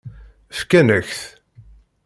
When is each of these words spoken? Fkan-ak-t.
Fkan-ak-t. 0.59 1.21